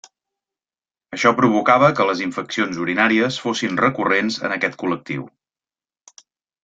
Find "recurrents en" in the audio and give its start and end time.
3.83-4.57